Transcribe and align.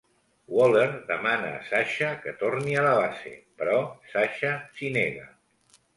Waller 0.59 0.87
demana 1.09 1.51
a 1.57 1.59
Sasha 1.67 2.09
que 2.23 2.33
torni 2.41 2.75
a 2.79 2.85
la 2.87 2.95
base, 3.03 3.35
però 3.61 3.77
Sasha 4.15 4.55
s'hi 4.79 4.95
nega. 4.97 5.29